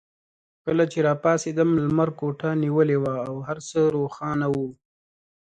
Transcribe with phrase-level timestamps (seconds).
[0.65, 4.67] کله چې راپاڅېدم لمر کوټه نیولې وه او هر څه روښانه وو.